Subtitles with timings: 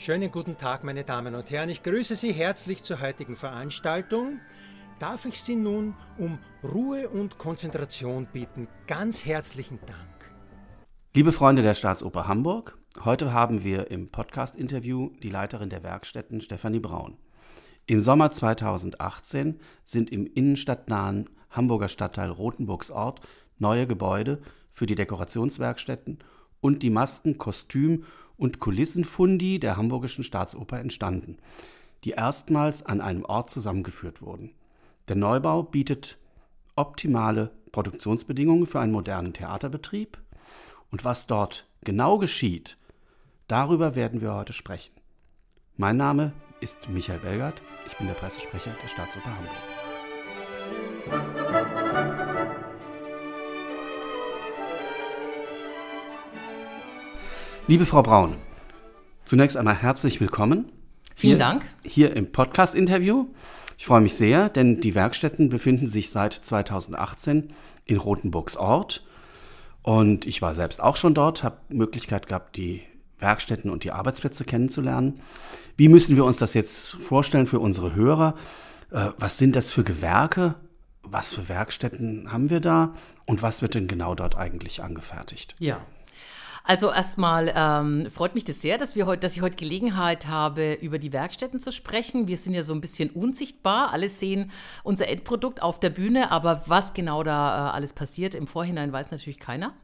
[0.00, 1.70] Schönen guten Tag, meine Damen und Herren.
[1.70, 4.38] Ich grüße Sie herzlich zur heutigen Veranstaltung.
[5.00, 8.68] Darf ich Sie nun um Ruhe und Konzentration bitten?
[8.86, 10.30] Ganz herzlichen Dank.
[11.14, 16.78] Liebe Freunde der Staatsoper Hamburg, heute haben wir im Podcast-Interview die Leiterin der Werkstätten Stefanie
[16.78, 17.16] Braun.
[17.86, 23.20] Im Sommer 2018 sind im innenstadtnahen Hamburger Stadtteil Rothenburgs Ort
[23.58, 24.42] neue Gebäude
[24.72, 26.20] für die Dekorationswerkstätten
[26.60, 28.04] und die Masken-, Kostüm-
[28.36, 31.38] und Kulissenfundi der Hamburgischen Staatsoper entstanden,
[32.04, 34.52] die erstmals an einem Ort zusammengeführt wurden.
[35.08, 36.18] Der Neubau bietet
[36.76, 40.18] optimale Produktionsbedingungen für einen modernen Theaterbetrieb.
[40.90, 42.76] Und was dort genau geschieht,
[43.46, 44.92] darüber werden wir heute sprechen.
[45.76, 49.54] Mein Name ist Michael Belgert, ich bin der Pressesprecher der Staatsoper Hamburg.
[57.68, 58.34] Liebe Frau Braun,
[59.26, 60.72] zunächst einmal herzlich willkommen.
[61.14, 61.64] Vielen hier, Dank.
[61.84, 63.26] Hier im Podcast-Interview.
[63.76, 67.52] Ich freue mich sehr, denn die Werkstätten befinden sich seit 2018
[67.84, 69.04] in Rothenburgs Ort.
[69.82, 72.80] Und ich war selbst auch schon dort, habe Möglichkeit gehabt, die
[73.18, 75.20] Werkstätten und die Arbeitsplätze kennenzulernen.
[75.76, 78.34] Wie müssen wir uns das jetzt vorstellen für unsere Hörer?
[78.92, 80.54] Äh, was sind das für Gewerke?
[81.02, 82.94] Was für Werkstätten haben wir da?
[83.26, 85.54] Und was wird denn genau dort eigentlich angefertigt?
[85.58, 85.82] Ja,
[86.64, 90.74] also erstmal ähm, freut mich das sehr, dass, wir heute, dass ich heute Gelegenheit habe,
[90.74, 92.28] über die Werkstätten zu sprechen.
[92.28, 93.92] Wir sind ja so ein bisschen unsichtbar.
[93.92, 94.50] Alle sehen
[94.82, 99.10] unser Endprodukt auf der Bühne, aber was genau da äh, alles passiert im Vorhinein weiß
[99.10, 99.74] natürlich keiner.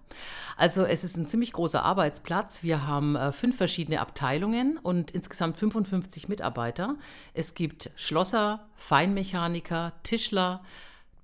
[0.57, 2.63] Also es ist ein ziemlich großer Arbeitsplatz.
[2.63, 6.97] Wir haben äh, fünf verschiedene Abteilungen und insgesamt 55 Mitarbeiter.
[7.33, 10.63] Es gibt Schlosser, Feinmechaniker, Tischler,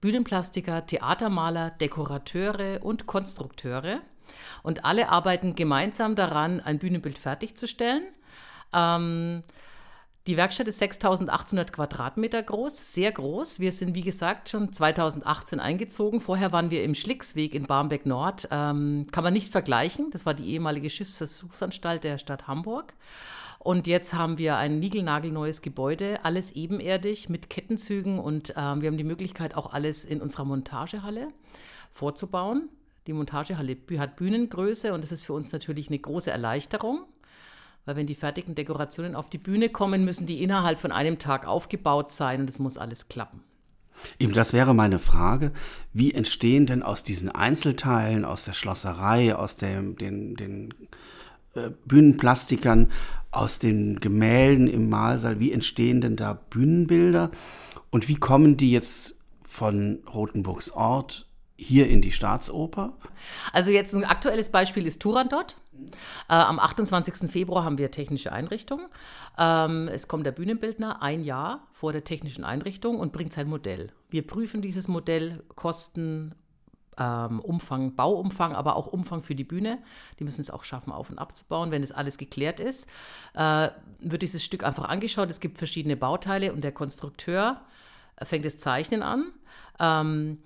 [0.00, 4.00] Bühnenplastiker, Theatermaler, Dekorateure und Konstrukteure.
[4.62, 8.04] Und alle arbeiten gemeinsam daran, ein Bühnenbild fertigzustellen.
[8.72, 9.42] Ähm,
[10.26, 13.58] die Werkstatt ist 6800 Quadratmeter groß, sehr groß.
[13.58, 16.20] Wir sind, wie gesagt, schon 2018 eingezogen.
[16.20, 18.46] Vorher waren wir im Schlicksweg in Barmbek Nord.
[18.50, 20.10] Ähm, kann man nicht vergleichen.
[20.10, 22.92] Das war die ehemalige Schiffsversuchsanstalt der Stadt Hamburg.
[23.58, 28.18] Und jetzt haben wir ein niegelnagelneues Gebäude, alles ebenerdig mit Kettenzügen.
[28.18, 31.28] Und äh, wir haben die Möglichkeit, auch alles in unserer Montagehalle
[31.90, 32.68] vorzubauen.
[33.10, 37.06] Die Montagehalle hat Bühnengröße und das ist für uns natürlich eine große Erleichterung,
[37.84, 41.44] weil wenn die fertigen Dekorationen auf die Bühne kommen, müssen die innerhalb von einem Tag
[41.44, 43.42] aufgebaut sein und es muss alles klappen.
[44.20, 45.50] Eben das wäre meine Frage.
[45.92, 50.72] Wie entstehen denn aus diesen Einzelteilen, aus der Schlosserei, aus dem, den, den
[51.54, 52.92] äh, Bühnenplastikern,
[53.32, 57.32] aus den Gemälden im Mahlsaal, wie entstehen denn da Bühnenbilder?
[57.90, 61.26] Und wie kommen die jetzt von Rothenburgs Ort
[61.60, 62.94] hier in die Staatsoper?
[63.52, 65.56] Also jetzt ein aktuelles Beispiel ist Turandot.
[66.28, 67.30] Äh, am 28.
[67.30, 68.80] Februar haben wir technische Einrichtung.
[69.38, 73.92] Ähm, es kommt der Bühnenbildner ein Jahr vor der technischen Einrichtung und bringt sein Modell.
[74.08, 76.34] Wir prüfen dieses Modell, Kosten,
[76.98, 79.78] ähm, Umfang, Bauumfang, aber auch Umfang für die Bühne.
[80.18, 81.70] Die müssen es auch schaffen, auf und abzubauen.
[81.70, 82.86] Wenn es alles geklärt ist,
[83.34, 83.68] äh,
[84.00, 85.30] wird dieses Stück einfach angeschaut.
[85.30, 87.60] Es gibt verschiedene Bauteile und der Konstrukteur
[88.22, 89.32] fängt das Zeichnen an.
[89.78, 90.38] Ähm,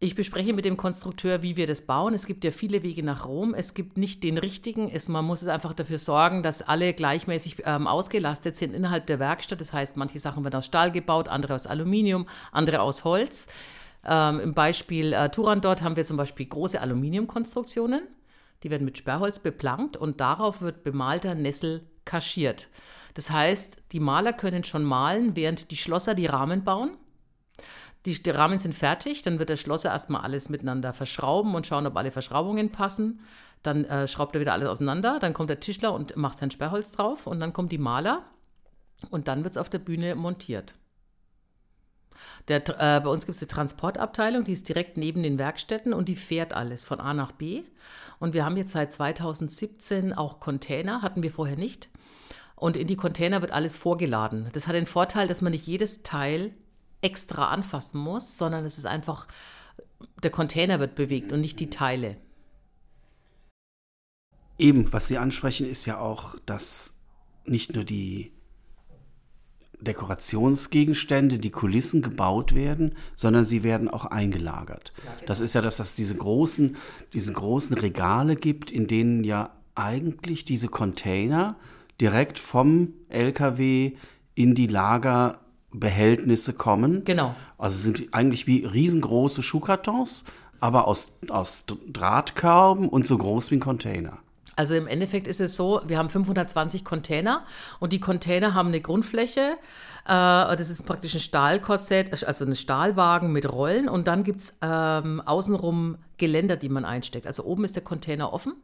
[0.00, 2.14] ich bespreche mit dem Konstrukteur, wie wir das bauen.
[2.14, 3.52] Es gibt ja viele Wege nach Rom.
[3.52, 4.88] Es gibt nicht den richtigen.
[4.88, 9.18] Es, man muss es einfach dafür sorgen, dass alle gleichmäßig ähm, ausgelastet sind innerhalb der
[9.18, 9.60] Werkstatt.
[9.60, 13.48] Das heißt, manche Sachen werden aus Stahl gebaut, andere aus Aluminium, andere aus Holz.
[14.06, 18.02] Ähm, Im Beispiel äh, Turandot haben wir zum Beispiel große Aluminiumkonstruktionen.
[18.62, 22.68] Die werden mit Sperrholz beplankt und darauf wird bemalter Nessel kaschiert.
[23.14, 26.96] Das heißt, die Maler können schon malen, während die Schlosser die Rahmen bauen.
[28.06, 31.96] Die, Rahmen sind fertig, dann wird der Schlosser erstmal alles miteinander verschrauben und schauen, ob
[31.96, 33.20] alle Verschraubungen passen.
[33.62, 36.92] Dann äh, schraubt er wieder alles auseinander, dann kommt der Tischler und macht sein Sperrholz
[36.92, 38.24] drauf und dann kommt die Maler
[39.10, 40.74] und dann wird es auf der Bühne montiert.
[42.48, 46.08] Der, äh, bei uns gibt es eine Transportabteilung, die ist direkt neben den Werkstätten und
[46.08, 47.62] die fährt alles von A nach B.
[48.18, 51.88] Und wir haben jetzt seit 2017 auch Container, hatten wir vorher nicht.
[52.56, 54.48] Und in die Container wird alles vorgeladen.
[54.52, 56.52] Das hat den Vorteil, dass man nicht jedes Teil
[57.00, 59.28] extra anfassen muss, sondern es ist einfach,
[60.22, 62.16] der Container wird bewegt und nicht die Teile.
[64.58, 66.98] Eben, was Sie ansprechen, ist ja auch, dass
[67.44, 68.32] nicht nur die
[69.80, 74.92] Dekorationsgegenstände, die Kulissen gebaut werden, sondern sie werden auch eingelagert.
[74.96, 75.26] Genau.
[75.26, 76.76] Das ist ja, dass es diese großen,
[77.12, 81.56] diese großen Regale gibt, in denen ja eigentlich diese Container
[82.00, 83.96] direkt vom LKW
[84.34, 85.40] in die Lager
[85.72, 87.04] Behältnisse kommen.
[87.04, 87.34] Genau.
[87.58, 90.24] Also sind eigentlich wie riesengroße Schuhkartons,
[90.60, 94.18] aber aus, aus Drahtkörben und so groß wie ein Container.
[94.58, 97.44] Also im Endeffekt ist es so, wir haben 520 Container
[97.78, 99.56] und die Container haben eine Grundfläche.
[100.04, 104.58] Äh, das ist praktisch ein Stahlkorsett, also ein Stahlwagen mit Rollen und dann gibt es
[104.60, 107.28] ähm, außenrum Geländer, die man einsteckt.
[107.28, 108.54] Also oben ist der Container offen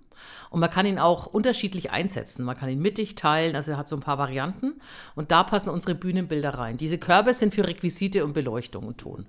[0.51, 2.45] und man kann ihn auch unterschiedlich einsetzen.
[2.45, 4.75] Man kann ihn mittig teilen, also er hat so ein paar Varianten
[5.15, 6.77] und da passen unsere Bühnenbilder rein.
[6.77, 9.27] Diese Körbe sind für Requisite und Beleuchtung und Ton.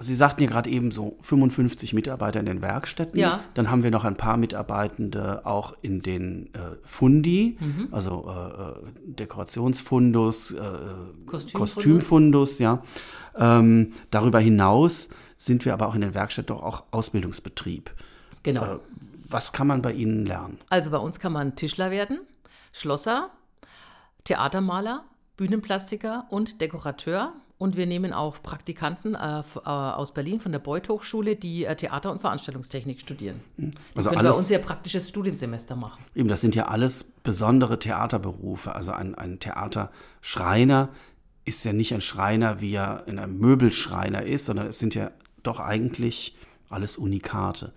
[0.00, 3.18] Sie sagten ja gerade eben so 55 Mitarbeiter in den Werkstätten.
[3.18, 3.40] Ja.
[3.54, 7.58] Dann haben wir noch ein paar Mitarbeitende auch in den äh, Fundi,
[7.90, 10.56] also äh, äh, Dekorationsfundus, äh,
[11.26, 11.52] Kostümfundus.
[11.52, 12.82] Kostümfundus, ja.
[13.36, 17.90] Ähm, darüber hinaus sind wir aber auch in den Werkstätten auch Ausbildungsbetrieb.
[18.42, 18.64] Genau.
[18.64, 18.78] Äh,
[19.28, 20.58] was kann man bei Ihnen lernen?
[20.68, 22.20] Also bei uns kann man Tischler werden,
[22.72, 23.30] Schlosser,
[24.24, 25.04] Theatermaler,
[25.36, 27.32] Bühnenplastiker und Dekorateur.
[27.60, 31.76] Und wir nehmen auch Praktikanten äh, äh, aus Berlin von der Beuth Hochschule, die äh,
[31.76, 33.40] Theater- und Veranstaltungstechnik studieren.
[33.58, 36.02] Die Also können alles- bei uns ihr praktisches Studiensemester machen.
[36.14, 38.74] Eben, das sind ja alles besondere Theaterberufe.
[38.74, 40.88] Also ein, ein Theaterschreiner
[41.44, 45.10] ist ja nicht ein Schreiner, wie er in einem Möbelschreiner ist, sondern es sind ja
[45.42, 46.36] doch eigentlich
[46.70, 47.72] alles Unikate.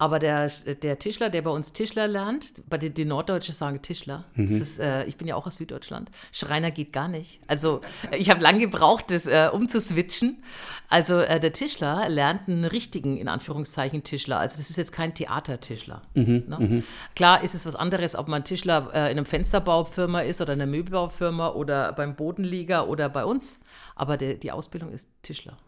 [0.00, 4.24] Aber der, der Tischler, der bei uns Tischler lernt, bei den, die Norddeutschen sagen Tischler.
[4.36, 6.08] Das ist, äh, ich bin ja auch aus Süddeutschland.
[6.30, 7.40] Schreiner geht gar nicht.
[7.48, 7.80] Also
[8.16, 10.42] ich habe lange gebraucht, das äh, umzuswitchen.
[10.88, 14.38] Also äh, der Tischler lernt einen richtigen, in Anführungszeichen, Tischler.
[14.38, 16.02] Also das ist jetzt kein Theatertischler.
[16.14, 16.82] ne?
[17.16, 20.62] Klar ist es was anderes, ob man Tischler äh, in einem Fensterbaufirma ist oder in
[20.62, 23.58] einer Möbelbaufirma oder beim Bodenlieger oder bei uns.
[23.96, 25.58] Aber der, die Ausbildung ist Tischler.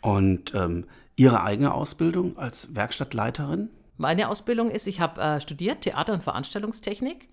[0.00, 0.84] Und ähm,
[1.18, 3.70] Ihre eigene Ausbildung als Werkstattleiterin?
[3.96, 7.28] Meine Ausbildung ist, ich habe äh, studiert Theater- und Veranstaltungstechnik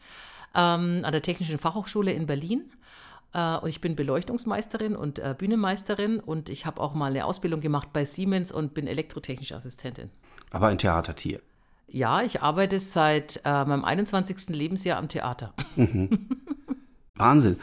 [0.56, 2.64] ähm, an der Technischen Fachhochschule in Berlin.
[3.34, 7.62] Äh, und ich bin Beleuchtungsmeisterin und äh, Bühnenmeisterin und ich habe auch mal eine Ausbildung
[7.62, 10.10] gemacht bei Siemens und bin elektrotechnische Assistentin.
[10.50, 11.42] Aber ein Theatertier.
[11.88, 14.50] Ja, ich arbeite seit äh, meinem 21.
[14.50, 15.54] Lebensjahr am Theater.
[17.16, 17.60] Wahnsinn.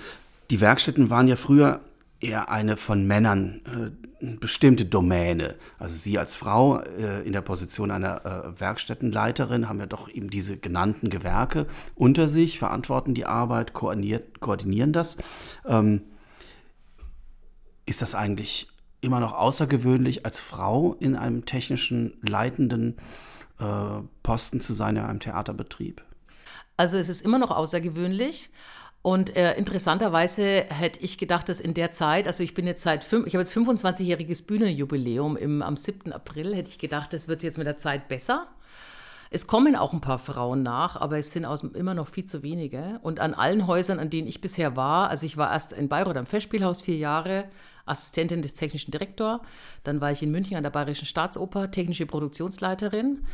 [0.50, 1.80] Die Werkstätten waren ja früher
[2.22, 3.60] eher eine von Männern
[4.20, 5.56] äh, bestimmte Domäne.
[5.78, 10.30] Also Sie als Frau äh, in der Position einer äh, Werkstättenleiterin haben ja doch eben
[10.30, 11.66] diese genannten Gewerke
[11.96, 15.16] unter sich, verantworten die Arbeit, koordinieren das.
[15.66, 16.02] Ähm,
[17.84, 18.68] ist das eigentlich
[19.00, 22.96] immer noch außergewöhnlich, als Frau in einem technischen leitenden
[23.58, 23.64] äh,
[24.22, 26.04] Posten zu sein in einem Theaterbetrieb?
[26.76, 28.50] Also es ist immer noch außergewöhnlich.
[29.02, 33.02] Und äh, interessanterweise hätte ich gedacht, dass in der Zeit, also ich bin jetzt seit
[33.02, 36.12] fünf, ich habe jetzt 25-jähriges Bühnenjubiläum im, am 7.
[36.12, 38.46] April, hätte ich gedacht, das wird jetzt mit der Zeit besser.
[39.34, 42.42] Es kommen auch ein paar Frauen nach, aber es sind aus, immer noch viel zu
[42.44, 43.00] wenige.
[43.02, 46.18] Und an allen Häusern, an denen ich bisher war, also ich war erst in Bayreuth
[46.18, 47.46] am Festspielhaus vier Jahre,
[47.86, 49.40] Assistentin des technischen Direktors,
[49.82, 53.24] dann war ich in München an der Bayerischen Staatsoper, technische Produktionsleiterin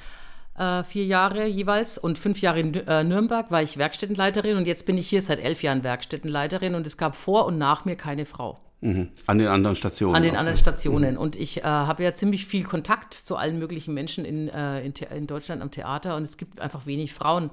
[0.58, 4.86] äh, vier Jahre jeweils und fünf Jahre in äh, Nürnberg war ich Werkstättenleiterin und jetzt
[4.86, 8.26] bin ich hier seit elf Jahren Werkstättenleiterin und es gab vor und nach mir keine
[8.26, 9.08] Frau Mhm.
[9.26, 10.14] An den anderen Stationen.
[10.14, 10.58] an den anderen ne?
[10.58, 11.16] Stationen.
[11.16, 14.92] Und ich äh, habe ja ziemlich viel Kontakt zu allen möglichen Menschen in, äh, in,
[14.92, 17.50] in Deutschland am Theater und es gibt einfach wenig Frauen.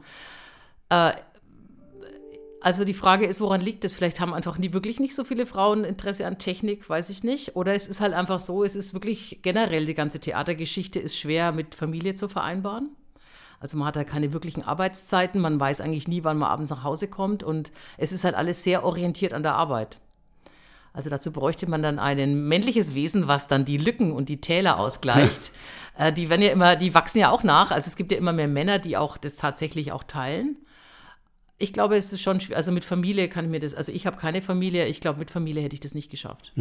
[0.90, 1.14] Äh,
[2.66, 3.94] also die Frage ist, woran liegt es?
[3.94, 7.56] Vielleicht haben einfach nie wirklich nicht so viele Frauen Interesse an Technik, weiß ich nicht.
[7.56, 11.52] Oder es ist halt einfach so, es ist wirklich generell, die ganze Theatergeschichte ist schwer
[11.52, 12.90] mit Familie zu vereinbaren.
[13.60, 16.84] Also man hat da keine wirklichen Arbeitszeiten, man weiß eigentlich nie, wann man abends nach
[16.84, 20.00] Hause kommt und es ist halt alles sehr orientiert an der Arbeit.
[20.92, 24.80] Also dazu bräuchte man dann ein männliches Wesen, was dann die Lücken und die Täler
[24.80, 25.52] ausgleicht.
[25.98, 27.72] Äh, die werden ja immer, die wachsen ja auch nach.
[27.72, 30.58] Also es gibt ja immer mehr Männer, die auch das tatsächlich auch teilen.
[31.58, 32.58] Ich glaube, es ist schon schwer.
[32.58, 35.32] Also mit Familie kann ich mir das, also ich habe keine Familie, ich glaube, mit
[35.32, 36.54] Familie hätte ich das nicht geschafft.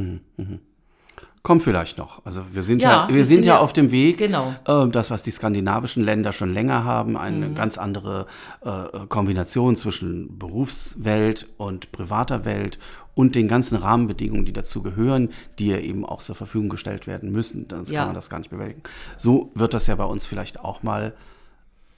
[1.43, 2.25] Kommt vielleicht noch.
[2.25, 4.17] Also wir sind Ja, ja, wir wir sind sind ja ja- auf dem Weg.
[4.19, 4.55] Genau.
[4.67, 7.55] Äh, das, was die skandinavischen Länder schon länger haben, eine Mhm.
[7.55, 8.27] ganz andere
[8.63, 12.79] äh, Kombination zwischen Berufswelt und privater Welt
[13.15, 17.31] und den ganzen Rahmenbedingungen, die dazu gehören, die ja eben auch zur Verfügung gestellt werden
[17.31, 17.67] müssen.
[17.71, 18.01] Sonst Ja.
[18.01, 18.83] kann man das gar nicht bewältigen.
[19.19, 21.13] So wird das ja bei uns vielleicht auch mal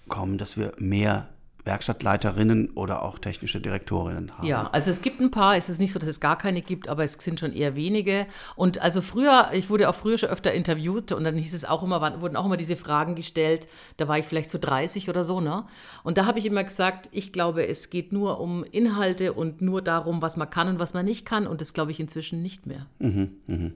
[0.09, 1.29] kommen, dass wir mehr
[1.67, 4.47] Werkstattleiterinnen oder auch technische Direktorinnen haben.
[4.47, 6.89] Ja, also es gibt ein paar, es ist nicht so, dass es gar keine gibt,
[6.89, 8.27] aber es sind schon eher wenige.
[8.55, 11.83] Und also früher, ich wurde auch früher schon öfter interviewt und dann hieß es auch
[11.83, 15.41] immer, wurden auch immer diese Fragen gestellt, da war ich vielleicht so 30 oder so,
[15.41, 15.65] ne?
[16.05, 19.83] Und da habe ich immer gesagt, ich glaube, es geht nur um Inhalte und nur
[19.83, 22.67] darum, was man kann und was man nicht kann und das glaube ich inzwischen nicht
[22.67, 22.87] mehr.
[23.01, 23.71] Mhm, mh.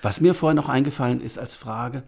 [0.00, 2.04] Was mir vorher noch eingefallen ist als Frage,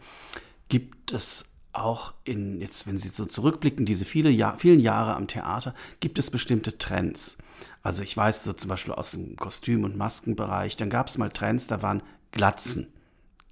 [0.68, 1.44] gibt es
[1.76, 6.18] auch in, jetzt wenn Sie so zurückblicken, diese viele Jahr, vielen Jahre am Theater, gibt
[6.18, 7.36] es bestimmte Trends.
[7.82, 11.30] Also ich weiß so zum Beispiel aus dem Kostüm- und Maskenbereich, dann gab es mal
[11.30, 12.02] Trends, da waren
[12.32, 12.86] Glatzen.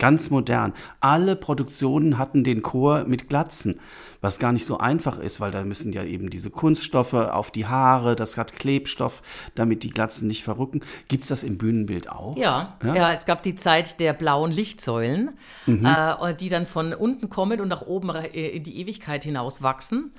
[0.02, 0.72] Ganz modern.
[0.98, 3.78] Alle Produktionen hatten den Chor mit Glatzen,
[4.20, 7.66] was gar nicht so einfach ist, weil da müssen ja eben diese Kunststoffe auf die
[7.66, 9.22] Haare, das hat Klebstoff,
[9.54, 10.80] damit die Glatzen nicht verrücken.
[11.06, 12.36] Gibt es das im Bühnenbild auch?
[12.36, 13.12] Ja, ja, ja?
[13.12, 15.86] es gab die Zeit der blauen Lichtsäulen, mhm.
[15.86, 20.10] äh, die dann von unten kommen und nach oben äh, in die Ewigkeit hinaus wachsen.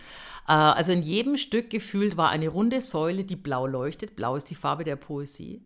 [0.48, 4.16] Äh, also in jedem Stück gefühlt war eine runde Säule, die blau leuchtet.
[4.16, 5.62] Blau ist die Farbe der Poesie.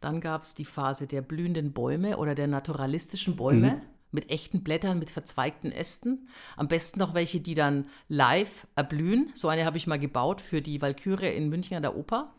[0.00, 3.70] Dann gab es die Phase der blühenden Bäume oder der naturalistischen Bäume.
[3.70, 3.82] Mhm.
[4.12, 6.26] Mit echten Blättern, mit verzweigten Ästen.
[6.56, 9.30] Am besten noch welche, die dann live erblühen.
[9.36, 12.34] So eine habe ich mal gebaut für die Walküre in München an der Oper.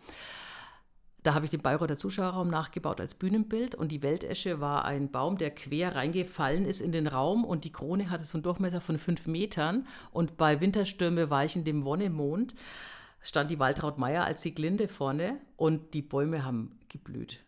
[1.24, 5.38] Da habe ich den Bayreuther Zuschauerraum nachgebaut als Bühnenbild und die Weltesche war ein Baum,
[5.38, 8.98] der quer reingefallen ist in den Raum und die Krone hatte so einen Durchmesser von
[8.98, 12.56] fünf Metern und bei Winterstürme weichen dem Wonnemond
[13.22, 17.40] stand die Waltraud Meier als Sieglinde vorne und die Bäume haben geblüht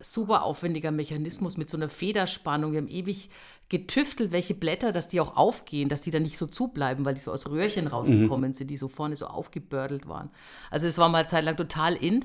[0.00, 2.72] super aufwendiger Mechanismus mit so einer Federspannung.
[2.72, 3.30] Wir haben ewig
[3.68, 7.20] getüftelt, welche Blätter, dass die auch aufgehen, dass die dann nicht so zubleiben, weil die
[7.20, 8.54] so aus Röhrchen rausgekommen mhm.
[8.54, 10.30] sind, die so vorne so aufgebördelt waren.
[10.70, 12.24] Also es war mal zeitlang total in.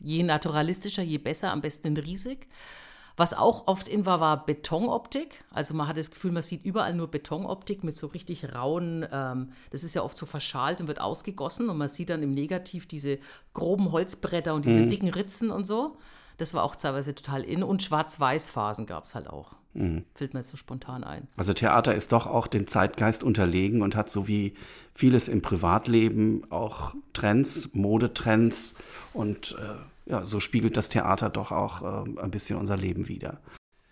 [0.00, 2.48] Je naturalistischer, je besser, am besten in riesig.
[3.16, 5.44] Was auch oft in war, war Betonoptik.
[5.50, 9.50] Also man hat das Gefühl, man sieht überall nur Betonoptik mit so richtig rauen, ähm,
[9.70, 12.86] das ist ja oft so verschalt und wird ausgegossen und man sieht dann im Negativ
[12.86, 13.18] diese
[13.52, 14.90] groben Holzbretter und diese mhm.
[14.90, 15.98] dicken Ritzen und so.
[16.38, 17.62] Das war auch teilweise total in.
[17.62, 19.54] Und Schwarz-Weiß-Phasen gab es halt auch.
[19.74, 20.04] Mhm.
[20.14, 21.28] Fällt mir jetzt so spontan ein.
[21.36, 24.54] Also Theater ist doch auch dem Zeitgeist unterlegen und hat so wie
[24.94, 28.74] vieles im Privatleben auch Trends, Modetrends
[29.14, 33.38] und äh, ja, so spiegelt das Theater doch auch äh, ein bisschen unser Leben wider.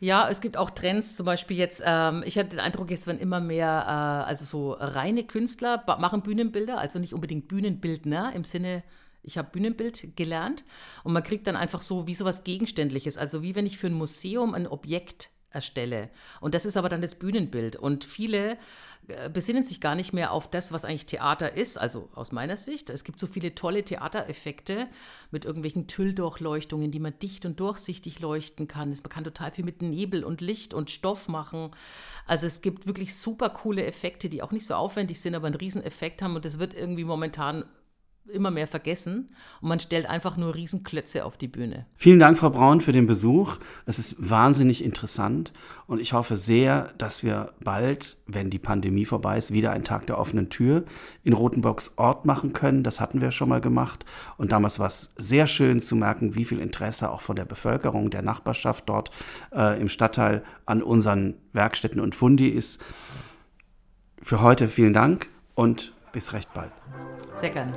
[0.00, 3.20] Ja, es gibt auch Trends, zum Beispiel jetzt, ähm, ich hatte den Eindruck, jetzt werden
[3.20, 8.82] immer mehr, äh, also so reine Künstler machen Bühnenbilder, also nicht unbedingt Bühnenbildner im Sinne
[9.22, 10.64] ich habe Bühnenbild gelernt
[11.04, 13.88] und man kriegt dann einfach so wie so was Gegenständliches, also wie wenn ich für
[13.88, 16.10] ein Museum ein Objekt erstelle.
[16.40, 17.76] Und das ist aber dann das Bühnenbild.
[17.76, 18.56] Und viele
[19.08, 22.56] äh, besinnen sich gar nicht mehr auf das, was eigentlich Theater ist, also aus meiner
[22.56, 22.90] Sicht.
[22.90, 24.88] Es gibt so viele tolle Theatereffekte
[25.30, 28.90] mit irgendwelchen Tülldurchleuchtungen, die man dicht und durchsichtig leuchten kann.
[28.90, 31.70] Man kann total viel mit Nebel und Licht und Stoff machen.
[32.26, 35.56] Also es gibt wirklich super coole Effekte, die auch nicht so aufwendig sind, aber einen
[35.56, 36.36] riesen Effekt haben.
[36.36, 37.64] Und das wird irgendwie momentan
[38.30, 41.86] immer mehr vergessen und man stellt einfach nur Riesenklötze auf die Bühne.
[41.96, 43.58] Vielen Dank, Frau Braun, für den Besuch.
[43.86, 45.52] Es ist wahnsinnig interessant
[45.86, 50.06] und ich hoffe sehr, dass wir bald, wenn die Pandemie vorbei ist, wieder einen Tag
[50.06, 50.84] der offenen Tür
[51.22, 52.82] in Rotenburgs Ort machen können.
[52.82, 54.04] Das hatten wir schon mal gemacht
[54.36, 58.10] und damals war es sehr schön zu merken, wie viel Interesse auch von der Bevölkerung,
[58.10, 59.10] der Nachbarschaft dort
[59.52, 62.80] äh, im Stadtteil an unseren Werkstätten und Fundi ist.
[64.22, 66.72] Für heute vielen Dank und bis recht bald.
[67.34, 67.72] Sehr gerne.